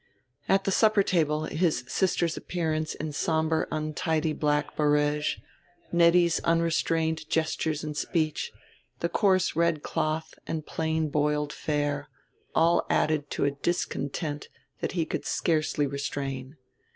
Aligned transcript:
At 0.49 0.63
the 0.63 0.71
supper 0.71 1.03
table 1.03 1.43
his 1.45 1.83
sister's 1.87 2.35
appearance 2.35 2.95
in 2.95 3.11
somber 3.11 3.67
untidy 3.71 4.33
black 4.33 4.75
barége, 4.75 5.35
Nettie's 5.91 6.39
unrestrained 6.39 7.29
gestures 7.29 7.83
and 7.83 7.95
speech, 7.95 8.51
the 9.01 9.09
coarse 9.09 9.55
red 9.55 9.83
cloth 9.83 10.33
and 10.47 10.65
plain 10.65 11.09
boiled 11.09 11.53
fare, 11.53 12.09
all 12.55 12.83
added 12.89 13.29
to 13.29 13.45
a 13.45 13.51
discontent 13.51 14.49
that 14.79 14.93
he 14.93 15.05
could 15.05 15.23
scarcely 15.23 15.85
restrain. 15.85 16.57